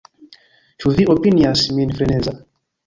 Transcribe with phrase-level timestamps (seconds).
[0.85, 2.37] Ĉu vi opinias min freneza?